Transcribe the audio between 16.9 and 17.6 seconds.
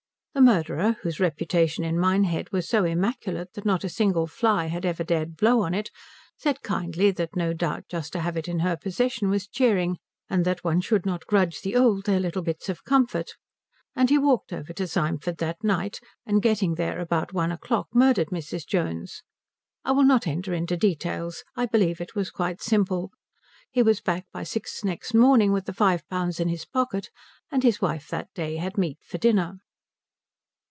about one